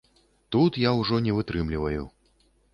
[0.55, 2.03] Тут я ўжо не вытрымліваю.